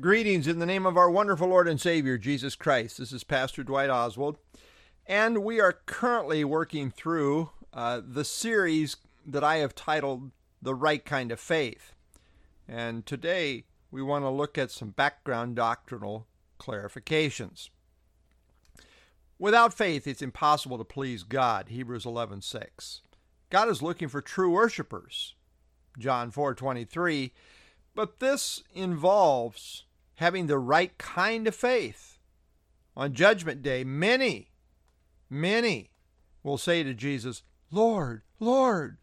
Greetings 0.00 0.48
in 0.48 0.58
the 0.58 0.66
name 0.66 0.86
of 0.86 0.96
our 0.96 1.08
wonderful 1.08 1.46
Lord 1.46 1.68
and 1.68 1.80
Savior, 1.80 2.18
Jesus 2.18 2.56
Christ. 2.56 2.98
This 2.98 3.12
is 3.12 3.22
Pastor 3.22 3.62
Dwight 3.62 3.90
Oswald, 3.90 4.38
and 5.06 5.44
we 5.44 5.60
are 5.60 5.78
currently 5.86 6.42
working 6.42 6.90
through 6.90 7.50
uh, 7.72 8.00
the 8.04 8.24
series 8.24 8.96
that 9.24 9.44
I 9.44 9.58
have 9.58 9.72
titled 9.72 10.32
The 10.60 10.74
Right 10.74 11.04
Kind 11.04 11.30
of 11.30 11.38
Faith. 11.38 11.92
And 12.66 13.06
today 13.06 13.66
we 13.92 14.02
want 14.02 14.24
to 14.24 14.30
look 14.30 14.58
at 14.58 14.72
some 14.72 14.90
background 14.90 15.54
doctrinal 15.54 16.26
clarifications. 16.58 17.68
Without 19.38 19.72
faith, 19.72 20.08
it's 20.08 20.22
impossible 20.22 20.78
to 20.78 20.84
please 20.84 21.22
God, 21.22 21.68
Hebrews 21.68 22.04
11:6. 22.04 23.00
God 23.48 23.68
is 23.68 23.80
looking 23.80 24.08
for 24.08 24.20
true 24.20 24.50
worshipers, 24.50 25.36
John 26.00 26.32
4:23 26.32 27.30
but 27.94 28.20
this 28.20 28.62
involves 28.74 29.84
having 30.16 30.46
the 30.46 30.58
right 30.58 30.96
kind 30.98 31.46
of 31.46 31.54
faith. 31.54 32.18
On 32.96 33.12
Judgment 33.12 33.62
Day, 33.62 33.82
many, 33.84 34.50
many 35.28 35.90
will 36.42 36.58
say 36.58 36.82
to 36.82 36.94
Jesus, 36.94 37.42
Lord, 37.70 38.22
Lord. 38.38 38.98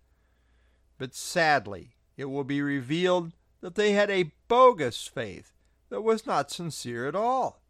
But 0.97 1.13
sadly, 1.13 1.95
it 2.15 2.25
will 2.25 2.43
be 2.43 2.61
revealed 2.61 3.33
that 3.61 3.75
they 3.75 3.91
had 3.91 4.09
a 4.09 4.31
bogus 4.47 5.07
faith 5.07 5.53
that 5.89 6.01
was 6.01 6.25
not 6.25 6.51
sincere 6.51 7.07
at 7.07 7.15
all. 7.15 7.61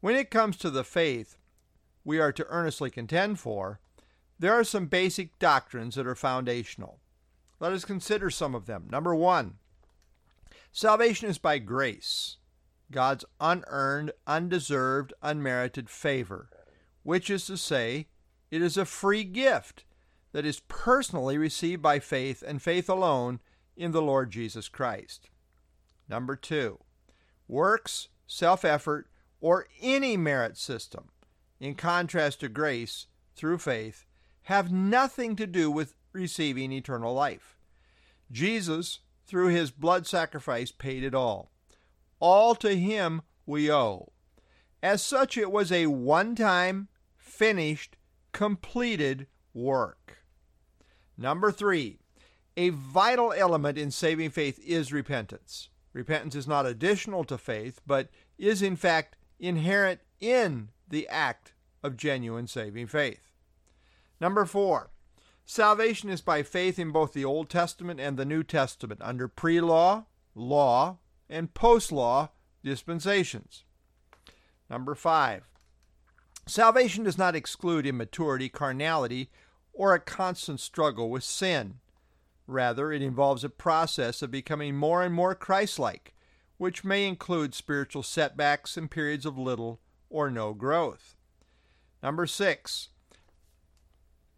When 0.00 0.16
it 0.16 0.30
comes 0.30 0.56
to 0.58 0.70
the 0.70 0.84
faith 0.84 1.38
we 2.04 2.18
are 2.18 2.32
to 2.32 2.46
earnestly 2.48 2.90
contend 2.90 3.40
for, 3.40 3.80
there 4.38 4.52
are 4.52 4.64
some 4.64 4.86
basic 4.86 5.38
doctrines 5.38 5.94
that 5.94 6.06
are 6.06 6.14
foundational. 6.14 6.98
Let 7.60 7.72
us 7.72 7.84
consider 7.84 8.28
some 8.28 8.54
of 8.54 8.66
them. 8.66 8.88
Number 8.90 9.14
one, 9.14 9.54
Salvation 10.76 11.28
is 11.28 11.38
by 11.38 11.58
grace, 11.58 12.38
God's 12.90 13.24
unearned, 13.40 14.10
undeserved, 14.26 15.14
unmerited 15.22 15.88
favor, 15.88 16.50
which 17.04 17.30
is 17.30 17.46
to 17.46 17.56
say, 17.56 18.08
it 18.50 18.60
is 18.60 18.76
a 18.76 18.84
free 18.84 19.22
gift 19.22 19.84
that 20.32 20.44
is 20.44 20.62
personally 20.66 21.38
received 21.38 21.80
by 21.80 22.00
faith 22.00 22.42
and 22.44 22.60
faith 22.60 22.88
alone 22.88 23.38
in 23.76 23.92
the 23.92 24.02
Lord 24.02 24.32
Jesus 24.32 24.68
Christ. 24.68 25.30
Number 26.08 26.34
two, 26.34 26.80
works, 27.46 28.08
self 28.26 28.64
effort, 28.64 29.06
or 29.40 29.68
any 29.80 30.16
merit 30.16 30.56
system, 30.56 31.10
in 31.60 31.76
contrast 31.76 32.40
to 32.40 32.48
grace 32.48 33.06
through 33.36 33.58
faith, 33.58 34.06
have 34.42 34.72
nothing 34.72 35.36
to 35.36 35.46
do 35.46 35.70
with 35.70 35.94
receiving 36.12 36.72
eternal 36.72 37.14
life. 37.14 37.56
Jesus 38.32 38.98
through 39.26 39.48
his 39.48 39.70
blood 39.70 40.06
sacrifice, 40.06 40.70
paid 40.70 41.04
it 41.04 41.14
all. 41.14 41.50
All 42.20 42.54
to 42.56 42.76
him 42.76 43.22
we 43.46 43.70
owe. 43.70 44.12
As 44.82 45.02
such, 45.02 45.36
it 45.36 45.50
was 45.50 45.72
a 45.72 45.86
one 45.86 46.34
time, 46.34 46.88
finished, 47.16 47.96
completed 48.32 49.26
work. 49.52 50.18
Number 51.16 51.50
three, 51.50 51.98
a 52.56 52.68
vital 52.70 53.32
element 53.32 53.78
in 53.78 53.90
saving 53.90 54.30
faith 54.30 54.58
is 54.64 54.92
repentance. 54.92 55.70
Repentance 55.92 56.34
is 56.34 56.48
not 56.48 56.66
additional 56.66 57.24
to 57.24 57.38
faith, 57.38 57.80
but 57.86 58.08
is 58.38 58.62
in 58.62 58.76
fact 58.76 59.16
inherent 59.38 60.00
in 60.20 60.70
the 60.88 61.08
act 61.08 61.52
of 61.82 61.96
genuine 61.96 62.46
saving 62.46 62.86
faith. 62.86 63.32
Number 64.20 64.44
four, 64.44 64.90
Salvation 65.46 66.08
is 66.08 66.22
by 66.22 66.42
faith 66.42 66.78
in 66.78 66.90
both 66.90 67.12
the 67.12 67.24
Old 67.24 67.50
Testament 67.50 68.00
and 68.00 68.16
the 68.16 68.24
New 68.24 68.42
Testament 68.42 69.00
under 69.02 69.28
pre 69.28 69.60
law, 69.60 70.06
law, 70.34 70.98
and 71.28 71.52
post 71.52 71.92
law 71.92 72.30
dispensations. 72.62 73.64
Number 74.70 74.94
five, 74.94 75.42
salvation 76.46 77.04
does 77.04 77.18
not 77.18 77.36
exclude 77.36 77.86
immaturity, 77.86 78.48
carnality, 78.48 79.30
or 79.74 79.92
a 79.92 80.00
constant 80.00 80.60
struggle 80.60 81.10
with 81.10 81.24
sin. 81.24 81.80
Rather, 82.46 82.90
it 82.90 83.02
involves 83.02 83.44
a 83.44 83.50
process 83.50 84.22
of 84.22 84.30
becoming 84.30 84.76
more 84.76 85.02
and 85.02 85.14
more 85.14 85.34
Christ 85.34 85.78
like, 85.78 86.14
which 86.56 86.84
may 86.84 87.06
include 87.06 87.54
spiritual 87.54 88.02
setbacks 88.02 88.76
and 88.76 88.90
periods 88.90 89.26
of 89.26 89.36
little 89.36 89.80
or 90.08 90.30
no 90.30 90.54
growth. 90.54 91.16
Number 92.02 92.26
six, 92.26 92.90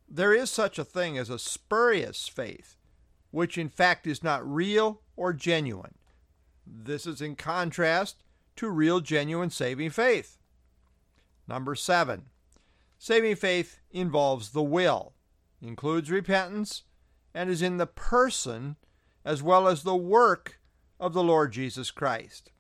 there 0.09 0.33
is 0.33 0.51
such 0.51 0.79
a 0.79 0.85
thing 0.85 1.19
as 1.19 1.31
a 1.31 1.39
spurious 1.39 2.29
faith, 2.29 2.77
which 3.31 3.59
in 3.59 3.69
fact 3.69 4.07
is 4.07 4.23
not 4.23 4.47
real 4.47 5.03
or 5.17 5.33
genuine. 5.33 5.95
This 6.67 7.07
is 7.07 7.21
in 7.21 7.37
contrast 7.37 8.23
to 8.57 8.71
real, 8.71 9.01
genuine 9.01 9.51
saving 9.51 9.91
faith. 9.91 10.39
Number 11.49 11.75
seven, 11.75 12.27
saving 12.99 13.37
faith 13.37 13.79
involves 13.91 14.51
the 14.51 14.63
will, 14.63 15.15
includes 15.61 16.11
repentance, 16.11 16.83
and 17.35 17.51
is 17.51 17.63
in 17.63 17.77
the 17.77 17.87
person 17.87 18.77
as 19.25 19.43
well 19.43 19.69
as 19.69 19.83
the 19.83 19.97
work 19.97 20.61
of 20.99 21.13
the 21.13 21.23
Lord 21.23 21.53
Jesus 21.53 21.91
Christ. 21.91 22.51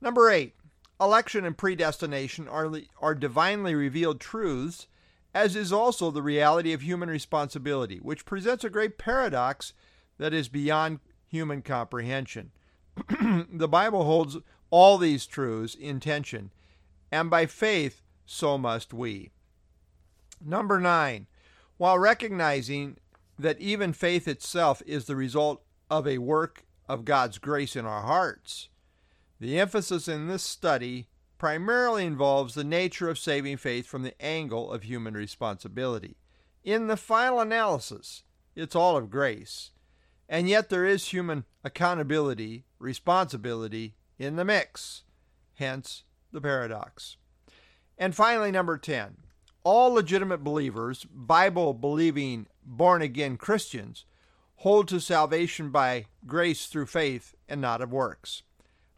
Number 0.00 0.30
eight, 0.30 0.54
election 1.00 1.44
and 1.44 1.56
predestination 1.56 2.46
are, 2.48 2.70
are 3.00 3.14
divinely 3.14 3.74
revealed 3.74 4.20
truths 4.20 4.86
as 5.34 5.54
is 5.54 5.72
also 5.72 6.10
the 6.10 6.22
reality 6.22 6.72
of 6.72 6.82
human 6.82 7.08
responsibility, 7.08 7.98
which 7.98 8.24
presents 8.24 8.64
a 8.64 8.70
great 8.70 8.98
paradox 8.98 9.72
that 10.18 10.32
is 10.32 10.48
beyond 10.48 11.00
human 11.26 11.62
comprehension. 11.62 12.50
the 13.52 13.68
Bible 13.68 14.04
holds 14.04 14.38
all 14.70 14.98
these 14.98 15.26
truths 15.26 15.74
in 15.74 16.00
tension, 16.00 16.50
and 17.12 17.30
by 17.30 17.46
faith, 17.46 18.02
so 18.26 18.58
must 18.58 18.92
we. 18.92 19.30
Number 20.44 20.80
nine, 20.80 21.26
while 21.76 21.98
recognizing 21.98 22.98
that 23.38 23.60
even 23.60 23.92
faith 23.92 24.26
itself 24.26 24.82
is 24.86 25.06
the 25.06 25.16
result 25.16 25.62
of 25.90 26.06
a 26.06 26.18
work 26.18 26.64
of 26.88 27.04
God's 27.04 27.38
grace 27.38 27.76
in 27.76 27.86
our 27.86 28.02
hearts, 28.02 28.68
the 29.40 29.58
emphasis 29.58 30.08
in 30.08 30.26
this 30.26 30.42
study 30.42 31.08
primarily 31.38 32.04
involves 32.04 32.54
the 32.54 32.64
nature 32.64 33.08
of 33.08 33.18
saving 33.18 33.56
faith 33.56 33.86
from 33.86 34.02
the 34.02 34.20
angle 34.20 34.70
of 34.70 34.82
human 34.82 35.14
responsibility. 35.14 36.16
In 36.64 36.88
the 36.88 36.96
final 36.96 37.40
analysis, 37.40 38.24
it's 38.54 38.74
all 38.74 38.96
of 38.96 39.10
grace. 39.10 39.70
And 40.28 40.48
yet 40.48 40.68
there 40.68 40.84
is 40.84 41.06
human 41.06 41.44
accountability, 41.64 42.64
responsibility 42.78 43.94
in 44.18 44.36
the 44.36 44.44
mix. 44.44 45.04
Hence 45.54 46.02
the 46.32 46.40
paradox. 46.40 47.16
And 47.96 48.14
finally, 48.14 48.50
number 48.50 48.76
10. 48.76 49.16
All 49.64 49.92
legitimate 49.92 50.44
believers, 50.44 51.06
Bible 51.10 51.72
believing, 51.72 52.46
born 52.64 53.02
again 53.02 53.36
Christians, 53.36 54.04
hold 54.56 54.88
to 54.88 55.00
salvation 55.00 55.70
by 55.70 56.06
grace 56.26 56.66
through 56.66 56.86
faith 56.86 57.34
and 57.48 57.60
not 57.60 57.80
of 57.80 57.92
works. 57.92 58.42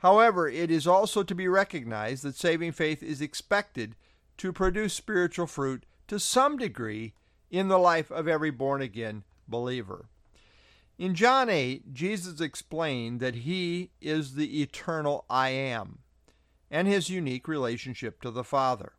However, 0.00 0.48
it 0.48 0.70
is 0.70 0.86
also 0.86 1.22
to 1.22 1.34
be 1.34 1.46
recognized 1.46 2.22
that 2.24 2.36
saving 2.36 2.72
faith 2.72 3.02
is 3.02 3.20
expected 3.20 3.96
to 4.38 4.52
produce 4.52 4.94
spiritual 4.94 5.46
fruit 5.46 5.84
to 6.08 6.18
some 6.18 6.56
degree 6.56 7.12
in 7.50 7.68
the 7.68 7.78
life 7.78 8.10
of 8.10 8.26
every 8.26 8.50
born 8.50 8.80
again 8.80 9.24
believer. 9.46 10.08
In 10.98 11.14
John 11.14 11.48
8, 11.50 11.92
Jesus 11.92 12.40
explained 12.40 13.20
that 13.20 13.36
he 13.36 13.90
is 14.00 14.34
the 14.34 14.62
eternal 14.62 15.24
I 15.28 15.50
am 15.50 15.98
and 16.70 16.88
his 16.88 17.10
unique 17.10 17.48
relationship 17.48 18.22
to 18.22 18.30
the 18.30 18.44
Father. 18.44 18.92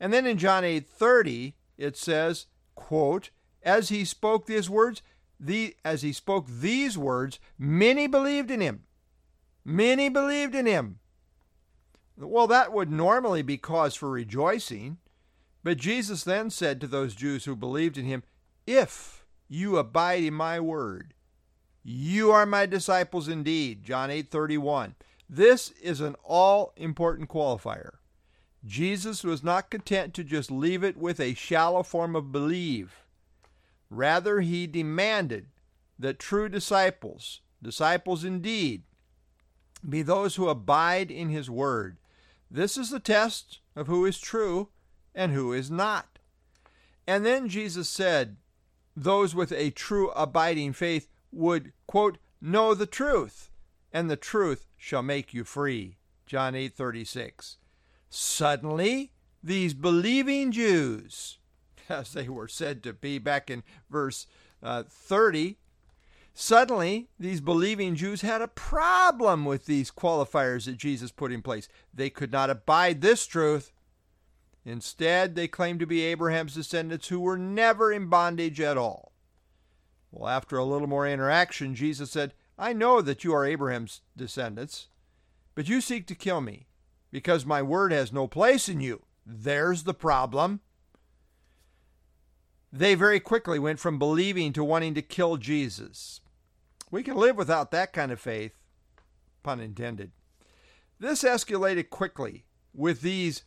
And 0.00 0.12
then 0.12 0.26
in 0.26 0.38
John 0.38 0.62
8:30 0.62 1.54
it 1.78 1.96
says, 1.96 2.46
quote, 2.74 3.30
as 3.62 3.90
he 3.90 4.04
spoke 4.04 4.46
these 4.46 4.70
words, 4.70 5.02
the, 5.38 5.76
as 5.84 6.02
he 6.02 6.12
spoke 6.12 6.46
these 6.48 6.96
words, 6.96 7.38
many 7.58 8.06
believed 8.06 8.50
in 8.50 8.60
him. 8.60 8.84
Many 9.68 10.08
believed 10.08 10.54
in 10.54 10.64
him. 10.64 11.00
Well, 12.16 12.46
that 12.46 12.72
would 12.72 12.88
normally 12.88 13.42
be 13.42 13.58
cause 13.58 13.96
for 13.96 14.08
rejoicing. 14.08 14.98
But 15.64 15.78
Jesus 15.78 16.22
then 16.22 16.50
said 16.50 16.80
to 16.80 16.86
those 16.86 17.16
Jews 17.16 17.46
who 17.46 17.56
believed 17.56 17.98
in 17.98 18.04
him, 18.04 18.22
If 18.64 19.26
you 19.48 19.76
abide 19.76 20.22
in 20.22 20.34
my 20.34 20.60
word, 20.60 21.14
you 21.82 22.30
are 22.30 22.46
my 22.46 22.66
disciples 22.66 23.26
indeed. 23.26 23.82
John 23.82 24.08
8 24.08 24.30
31. 24.30 24.94
This 25.28 25.72
is 25.82 26.00
an 26.00 26.14
all 26.22 26.72
important 26.76 27.28
qualifier. 27.28 27.96
Jesus 28.64 29.24
was 29.24 29.42
not 29.42 29.68
content 29.68 30.14
to 30.14 30.22
just 30.22 30.48
leave 30.48 30.84
it 30.84 30.96
with 30.96 31.18
a 31.18 31.34
shallow 31.34 31.82
form 31.82 32.14
of 32.14 32.30
believe. 32.30 33.04
Rather, 33.90 34.42
he 34.42 34.68
demanded 34.68 35.48
that 35.98 36.20
true 36.20 36.48
disciples, 36.48 37.40
disciples 37.60 38.22
indeed, 38.22 38.84
be 39.88 40.02
those 40.02 40.36
who 40.36 40.48
abide 40.48 41.10
in 41.10 41.28
his 41.28 41.50
word. 41.50 41.98
This 42.50 42.76
is 42.76 42.90
the 42.90 43.00
test 43.00 43.60
of 43.74 43.86
who 43.86 44.04
is 44.04 44.18
true 44.18 44.68
and 45.14 45.32
who 45.32 45.52
is 45.52 45.70
not. 45.70 46.18
And 47.06 47.24
then 47.24 47.48
Jesus 47.48 47.88
said, 47.88 48.36
those 48.96 49.34
with 49.34 49.52
a 49.52 49.70
true 49.70 50.10
abiding 50.10 50.72
faith 50.72 51.08
would, 51.30 51.72
quote, 51.86 52.18
know 52.40 52.74
the 52.74 52.86
truth, 52.86 53.50
and 53.92 54.10
the 54.10 54.16
truth 54.16 54.66
shall 54.76 55.02
make 55.02 55.34
you 55.34 55.44
free. 55.44 55.98
John 56.26 56.54
8:36. 56.54 57.56
Suddenly, 58.08 59.12
these 59.42 59.74
believing 59.74 60.50
Jews, 60.50 61.38
as 61.88 62.12
they 62.12 62.28
were 62.28 62.48
said 62.48 62.82
to 62.82 62.92
be 62.92 63.18
back 63.18 63.50
in 63.50 63.62
verse 63.90 64.26
uh, 64.62 64.84
30, 64.88 65.58
suddenly 66.38 67.08
these 67.18 67.40
believing 67.40 67.94
Jews 67.94 68.20
had 68.20 68.42
a 68.42 68.48
problem 68.48 69.44
with 69.44 69.66
these 69.66 69.90
qualifiers 69.90 70.66
that 70.66 70.76
Jesus 70.76 71.10
put 71.10 71.32
in 71.32 71.42
place. 71.42 71.66
They 71.92 72.10
could 72.10 72.30
not 72.30 72.50
abide 72.50 73.00
this 73.00 73.26
truth. 73.26 73.72
Instead, 74.64 75.34
they 75.34 75.48
claimed 75.48 75.80
to 75.80 75.86
be 75.86 76.02
Abraham's 76.02 76.54
descendants 76.54 77.08
who 77.08 77.20
were 77.20 77.38
never 77.38 77.92
in 77.92 78.08
bondage 78.08 78.60
at 78.60 78.76
all. 78.76 79.12
Well, 80.10 80.28
after 80.28 80.56
a 80.56 80.64
little 80.64 80.88
more 80.88 81.06
interaction, 81.06 81.74
Jesus 81.74 82.10
said, 82.10 82.34
I 82.58 82.72
know 82.72 83.00
that 83.00 83.24
you 83.24 83.34
are 83.34 83.44
Abraham's 83.44 84.02
descendants, 84.16 84.88
but 85.54 85.68
you 85.68 85.80
seek 85.80 86.06
to 86.08 86.14
kill 86.14 86.40
me 86.40 86.66
because 87.10 87.46
my 87.46 87.62
word 87.62 87.92
has 87.92 88.12
no 88.12 88.26
place 88.26 88.68
in 88.68 88.80
you. 88.80 89.04
There's 89.24 89.84
the 89.84 89.94
problem. 89.94 90.60
They 92.72 92.94
very 92.94 93.20
quickly 93.20 93.58
went 93.58 93.78
from 93.78 93.98
believing 93.98 94.52
to 94.52 94.64
wanting 94.64 94.94
to 94.94 95.02
kill 95.02 95.36
Jesus. 95.36 96.20
We 96.90 97.02
can 97.02 97.16
live 97.16 97.36
without 97.36 97.70
that 97.72 97.92
kind 97.92 98.12
of 98.12 98.20
faith, 98.20 98.52
pun 99.42 99.60
intended. 99.60 100.12
This 100.98 101.24
escalated 101.24 101.90
quickly 101.90 102.44
with 102.72 103.00
these 103.00 103.42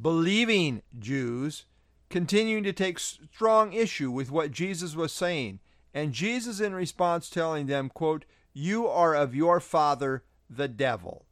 believing 0.00 0.82
Jews 0.98 1.66
continuing 2.08 2.64
to 2.64 2.72
take 2.72 2.98
strong 2.98 3.72
issue 3.72 4.10
with 4.10 4.30
what 4.30 4.50
Jesus 4.50 4.96
was 4.96 5.12
saying, 5.12 5.60
and 5.94 6.12
Jesus 6.12 6.60
in 6.60 6.74
response 6.74 7.30
telling 7.30 7.66
them, 7.66 7.88
quote, 7.88 8.24
"You 8.52 8.88
are 8.88 9.14
of 9.14 9.34
your 9.34 9.60
father 9.60 10.24
the 10.48 10.68
devil." 10.68 11.26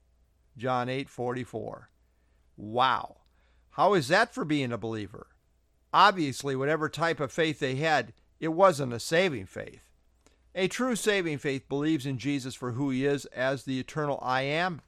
John 0.57 0.89
8:44. 0.89 1.91
Wow. 2.57 3.23
How 3.71 3.95
is 3.95 4.09
that 4.09 4.33
for 4.33 4.45
being 4.45 4.73
a 4.73 4.79
believer? 4.79 5.29
Obviously, 5.93 6.55
whatever 6.55 6.89
type 6.89 7.21
of 7.21 7.33
faith 7.33 7.59
they 7.59 7.77
had, 7.77 8.13
it 8.41 8.49
wasn't 8.49 8.93
a 8.93 9.01
saving 9.01 9.47
faith. 9.47 9.88
A 10.59 10.67
true 10.67 10.97
saving 10.97 11.39
faith 11.39 11.69
believes 11.69 12.05
in 12.05 12.19
Jesus 12.19 12.53
for 12.57 12.73
who 12.73 12.91
he 12.91 13.07
is 13.07 13.27
as 13.27 13.63
the 13.63 13.79
eternal 13.79 14.19
I 14.21 14.43
am. 14.43 14.81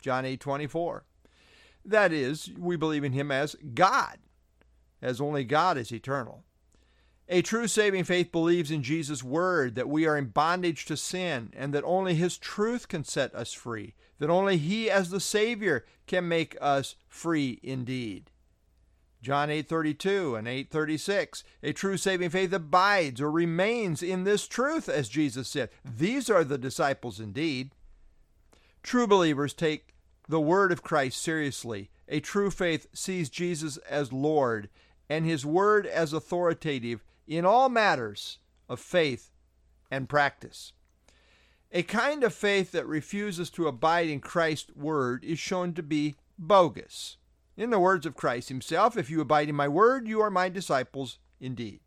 John 0.00 0.24
8:24. 0.24 1.04
That 1.84 2.12
is, 2.12 2.50
we 2.58 2.74
believe 2.74 3.04
in 3.04 3.12
him 3.12 3.30
as 3.30 3.54
God, 3.74 4.18
as 5.00 5.20
only 5.20 5.44
God 5.44 5.78
is 5.78 5.92
eternal. 5.92 6.42
A 7.28 7.42
true 7.42 7.68
saving 7.68 8.02
faith 8.02 8.32
believes 8.32 8.72
in 8.72 8.82
Jesus' 8.82 9.22
word 9.22 9.76
that 9.76 9.88
we 9.88 10.04
are 10.04 10.18
in 10.18 10.30
bondage 10.30 10.84
to 10.86 10.96
sin 10.96 11.52
and 11.54 11.72
that 11.72 11.84
only 11.84 12.16
his 12.16 12.36
truth 12.36 12.88
can 12.88 13.04
set 13.04 13.32
us 13.36 13.52
free, 13.52 13.94
that 14.18 14.30
only 14.30 14.56
he 14.56 14.90
as 14.90 15.10
the 15.10 15.20
savior 15.20 15.86
can 16.08 16.26
make 16.26 16.56
us 16.60 16.96
free 17.06 17.60
indeed. 17.62 18.32
John 19.24 19.48
8:32 19.48 20.36
and 20.36 20.46
8:36 20.46 21.44
A 21.62 21.72
true 21.72 21.96
saving 21.96 22.28
faith 22.28 22.52
abides 22.52 23.22
or 23.22 23.30
remains 23.30 24.02
in 24.02 24.24
this 24.24 24.46
truth 24.46 24.86
as 24.86 25.08
Jesus 25.08 25.48
said. 25.48 25.70
These 25.82 26.28
are 26.28 26.44
the 26.44 26.58
disciples 26.58 27.18
indeed. 27.18 27.70
True 28.82 29.06
believers 29.06 29.54
take 29.54 29.94
the 30.28 30.42
word 30.42 30.72
of 30.72 30.82
Christ 30.82 31.22
seriously. 31.22 31.90
A 32.06 32.20
true 32.20 32.50
faith 32.50 32.86
sees 32.92 33.30
Jesus 33.30 33.78
as 33.78 34.12
Lord 34.12 34.68
and 35.08 35.24
his 35.24 35.46
word 35.46 35.86
as 35.86 36.12
authoritative 36.12 37.02
in 37.26 37.46
all 37.46 37.70
matters 37.70 38.40
of 38.68 38.78
faith 38.78 39.30
and 39.90 40.06
practice. 40.06 40.74
A 41.72 41.82
kind 41.82 42.22
of 42.24 42.34
faith 42.34 42.72
that 42.72 42.86
refuses 42.86 43.48
to 43.52 43.68
abide 43.68 44.08
in 44.08 44.20
Christ's 44.20 44.76
word 44.76 45.24
is 45.24 45.38
shown 45.38 45.72
to 45.72 45.82
be 45.82 46.16
bogus. 46.38 47.16
In 47.56 47.70
the 47.70 47.78
words 47.78 48.04
of 48.04 48.16
Christ 48.16 48.48
himself, 48.48 48.96
if 48.96 49.08
you 49.08 49.20
abide 49.20 49.48
in 49.48 49.54
my 49.54 49.68
word, 49.68 50.08
you 50.08 50.20
are 50.20 50.30
my 50.30 50.48
disciples 50.48 51.18
indeed. 51.40 51.80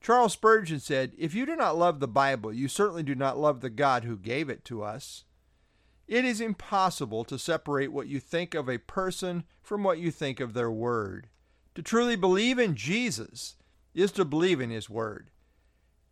Charles 0.00 0.32
Spurgeon 0.32 0.80
said, 0.80 1.12
If 1.18 1.34
you 1.34 1.44
do 1.44 1.54
not 1.54 1.76
love 1.76 2.00
the 2.00 2.08
Bible, 2.08 2.52
you 2.52 2.68
certainly 2.68 3.02
do 3.02 3.14
not 3.14 3.38
love 3.38 3.60
the 3.60 3.68
God 3.68 4.04
who 4.04 4.16
gave 4.16 4.48
it 4.48 4.64
to 4.66 4.82
us. 4.82 5.24
It 6.08 6.24
is 6.24 6.40
impossible 6.40 7.24
to 7.24 7.38
separate 7.38 7.92
what 7.92 8.08
you 8.08 8.18
think 8.18 8.54
of 8.54 8.68
a 8.68 8.78
person 8.78 9.44
from 9.62 9.84
what 9.84 9.98
you 9.98 10.10
think 10.10 10.40
of 10.40 10.54
their 10.54 10.70
word. 10.70 11.28
To 11.74 11.82
truly 11.82 12.16
believe 12.16 12.58
in 12.58 12.74
Jesus 12.74 13.56
is 13.94 14.10
to 14.12 14.24
believe 14.24 14.60
in 14.60 14.70
his 14.70 14.88
word. 14.90 15.30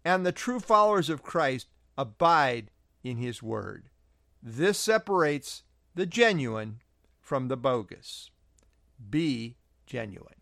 And 0.05 0.25
the 0.25 0.33
true 0.33 0.61
followers 0.61 1.09
of 1.09 1.23
Christ 1.23 1.69
abide 1.97 2.71
in 3.03 3.17
his 3.17 3.43
word. 3.43 3.89
This 4.43 4.79
separates 4.79 5.65
the 5.95 6.07
genuine 6.07 6.81
from 7.21 7.49
the 7.49 7.57
bogus. 7.57 8.31
Be 8.99 9.57
genuine. 9.87 10.38